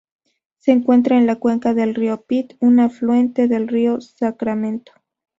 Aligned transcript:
Se 0.57 0.71
encuentra 0.71 1.19
en 1.19 1.27
la 1.27 1.35
cuenca 1.35 1.75
del 1.75 1.93
río 1.93 2.23
Pit, 2.23 2.53
un 2.59 2.79
afluente 2.79 3.47
del 3.47 3.67
río 3.67 4.01
Sacramento. 4.01 4.91